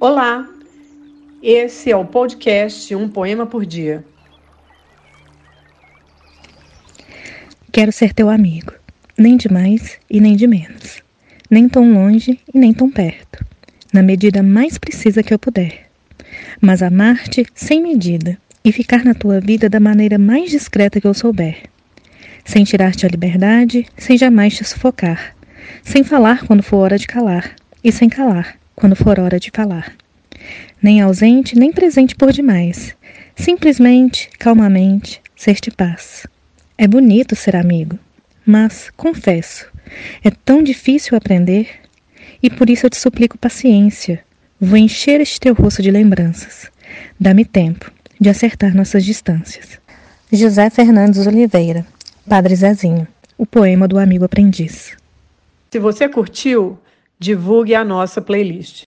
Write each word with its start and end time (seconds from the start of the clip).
Olá, 0.00 0.48
esse 1.42 1.90
é 1.90 1.96
o 1.96 2.04
podcast 2.04 2.94
Um 2.94 3.08
Poema 3.08 3.46
por 3.46 3.66
Dia. 3.66 4.04
Quero 7.72 7.90
ser 7.90 8.14
teu 8.14 8.30
amigo, 8.30 8.72
nem 9.18 9.36
de 9.36 9.52
mais 9.52 9.98
e 10.08 10.20
nem 10.20 10.36
de 10.36 10.46
menos, 10.46 11.02
nem 11.50 11.68
tão 11.68 11.92
longe 11.92 12.38
e 12.54 12.56
nem 12.56 12.72
tão 12.72 12.88
perto, 12.88 13.44
na 13.92 14.00
medida 14.00 14.40
mais 14.40 14.78
precisa 14.78 15.20
que 15.20 15.34
eu 15.34 15.38
puder, 15.38 15.90
mas 16.60 16.80
amar-te 16.80 17.44
sem 17.52 17.82
medida 17.82 18.38
e 18.64 18.70
ficar 18.70 19.04
na 19.04 19.14
tua 19.14 19.40
vida 19.40 19.68
da 19.68 19.80
maneira 19.80 20.16
mais 20.16 20.48
discreta 20.48 21.00
que 21.00 21.08
eu 21.08 21.14
souber, 21.14 21.64
sem 22.44 22.62
tirar-te 22.62 23.04
a 23.04 23.08
liberdade, 23.08 23.84
sem 23.96 24.16
jamais 24.16 24.56
te 24.56 24.62
sufocar, 24.62 25.34
sem 25.82 26.04
falar 26.04 26.46
quando 26.46 26.62
for 26.62 26.76
hora 26.76 26.96
de 26.96 27.08
calar 27.08 27.56
e 27.82 27.90
sem 27.90 28.08
calar 28.08 28.56
quando 28.78 28.94
for 28.94 29.18
hora 29.18 29.40
de 29.40 29.50
falar. 29.50 29.92
Nem 30.80 31.00
ausente, 31.00 31.58
nem 31.58 31.72
presente 31.72 32.14
por 32.14 32.32
demais. 32.32 32.94
Simplesmente, 33.34 34.30
calmamente, 34.38 35.20
ser-te 35.34 35.68
paz. 35.68 36.26
É 36.76 36.86
bonito 36.86 37.34
ser 37.34 37.56
amigo, 37.56 37.98
mas, 38.46 38.88
confesso, 38.96 39.66
é 40.22 40.30
tão 40.30 40.62
difícil 40.62 41.16
aprender, 41.16 41.68
e 42.40 42.48
por 42.48 42.70
isso 42.70 42.86
eu 42.86 42.90
te 42.90 42.96
suplico 42.96 43.36
paciência. 43.36 44.22
Vou 44.60 44.78
encher 44.78 45.20
este 45.20 45.40
teu 45.40 45.54
rosto 45.54 45.82
de 45.82 45.90
lembranças. 45.90 46.70
Dá-me 47.18 47.44
tempo 47.44 47.90
de 48.20 48.28
acertar 48.28 48.76
nossas 48.76 49.04
distâncias. 49.04 49.80
José 50.32 50.70
Fernandes 50.70 51.26
Oliveira, 51.26 51.84
Padre 52.28 52.54
Zezinho, 52.54 53.08
o 53.36 53.44
poema 53.44 53.88
do 53.88 53.98
amigo 53.98 54.24
aprendiz. 54.24 54.96
Se 55.72 55.80
você 55.80 56.08
curtiu, 56.08 56.78
divulgue 57.18 57.74
a 57.74 57.84
nossa 57.84 58.20
playlist. 58.22 58.86